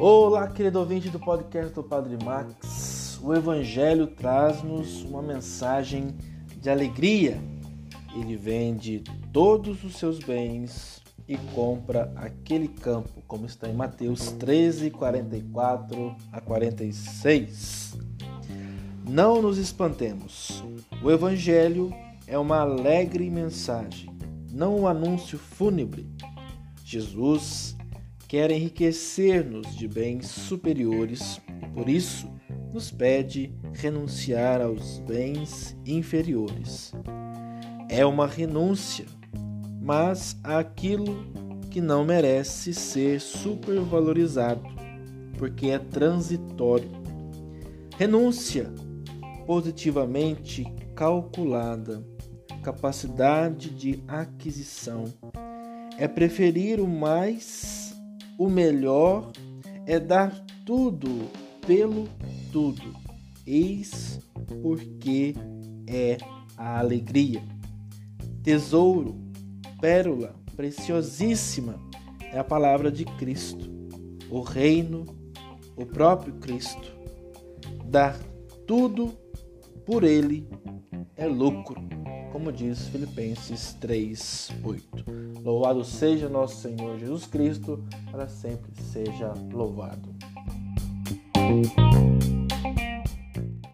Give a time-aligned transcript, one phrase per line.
[0.00, 3.20] Olá, querido ouvinte do podcast do Padre Max.
[3.22, 6.08] O Evangelho traz-nos uma mensagem
[6.60, 7.40] de alegria.
[8.12, 14.90] Ele vende todos os seus bens e compra aquele campo, como está em Mateus 13,
[14.90, 17.96] 44 a 46.
[19.08, 20.64] Não nos espantemos.
[21.04, 21.94] O Evangelho
[22.26, 24.10] é uma alegre mensagem,
[24.50, 26.04] não um anúncio fúnebre.
[26.84, 27.76] Jesus
[28.34, 31.40] quer enriquecer-nos de bens superiores
[31.72, 32.28] por isso
[32.72, 36.92] nos pede renunciar aos bens inferiores.
[37.88, 39.06] É uma renúncia,
[39.80, 41.24] mas aquilo
[41.70, 44.64] que não merece ser supervalorizado,
[45.38, 46.90] porque é transitório.
[47.96, 48.68] Renúncia
[49.46, 52.04] positivamente calculada,
[52.64, 55.04] capacidade de aquisição.
[55.96, 57.83] É preferir o mais,
[58.38, 59.32] o melhor,
[59.86, 61.28] é dar tudo
[61.66, 62.08] pelo
[62.52, 62.94] tudo.
[63.46, 64.20] Eis
[64.62, 65.34] porque
[65.86, 66.16] é
[66.56, 67.42] a alegria.
[68.42, 69.16] Tesouro,
[69.80, 71.78] pérola preciosíssima
[72.32, 73.70] é a palavra de Cristo,
[74.30, 75.04] o reino,
[75.76, 76.92] o próprio Cristo.
[77.84, 78.18] Dar
[78.66, 79.14] tudo
[79.84, 80.48] por ele
[81.16, 81.80] é lucro,
[82.34, 85.04] como diz Filipenses 3:8.
[85.40, 90.12] Louvado seja nosso Senhor Jesus Cristo, para sempre seja louvado.